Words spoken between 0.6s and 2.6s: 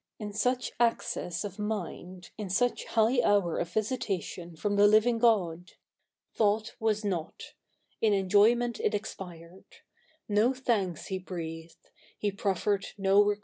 access of mind, in